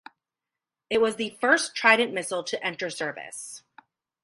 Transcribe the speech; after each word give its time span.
It 0.89 0.99
was 0.99 1.17
the 1.17 1.37
first 1.39 1.75
Trident 1.75 2.11
missile 2.11 2.43
to 2.45 2.65
enter 2.65 2.89
service. 2.89 3.61